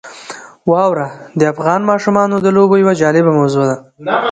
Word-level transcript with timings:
واوره 0.71 1.07
د 1.39 1.41
افغان 1.53 1.81
ماشومانو 1.91 2.35
د 2.41 2.47
لوبو 2.55 2.75
یوه 2.81 2.93
جالبه 3.01 3.31
موضوع 3.39 3.63
ده. 3.69 3.77